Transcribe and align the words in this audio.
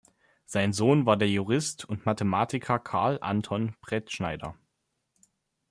Sein 0.47 0.73
Sohn 0.73 1.05
war 1.05 1.15
der 1.15 1.29
Jurist 1.29 1.85
und 1.85 2.07
Mathematiker 2.07 2.79
Carl 2.79 3.19
Anton 3.21 3.75
Bretschneider. 3.81 4.57